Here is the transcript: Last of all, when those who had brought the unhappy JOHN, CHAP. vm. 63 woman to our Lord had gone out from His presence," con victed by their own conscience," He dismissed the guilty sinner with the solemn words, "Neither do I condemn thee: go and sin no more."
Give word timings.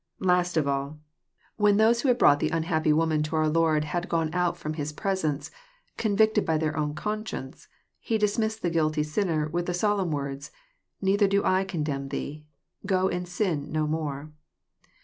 Last 0.17 0.57
of 0.57 0.67
all, 0.67 0.99
when 1.57 1.77
those 1.77 2.01
who 2.01 2.07
had 2.07 2.17
brought 2.17 2.39
the 2.39 2.49
unhappy 2.49 2.89
JOHN, 2.89 3.21
CHAP. 3.21 3.21
vm. 3.21 3.21
63 3.21 3.21
woman 3.21 3.23
to 3.23 3.35
our 3.35 3.47
Lord 3.47 3.83
had 3.85 4.09
gone 4.09 4.29
out 4.33 4.57
from 4.57 4.73
His 4.73 4.93
presence," 4.93 5.51
con 5.99 6.17
victed 6.17 6.43
by 6.43 6.57
their 6.57 6.75
own 6.75 6.95
conscience," 6.95 7.67
He 7.99 8.17
dismissed 8.17 8.63
the 8.63 8.71
guilty 8.71 9.03
sinner 9.03 9.47
with 9.49 9.67
the 9.67 9.75
solemn 9.75 10.09
words, 10.09 10.49
"Neither 11.03 11.27
do 11.27 11.43
I 11.43 11.63
condemn 11.65 12.09
thee: 12.09 12.47
go 12.83 13.09
and 13.09 13.27
sin 13.27 13.71
no 13.71 13.85
more." 13.85 14.31